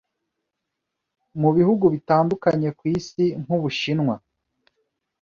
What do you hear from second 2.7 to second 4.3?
ku isi nk’ubushinwa